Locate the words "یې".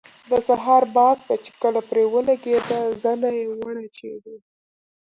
3.41-3.45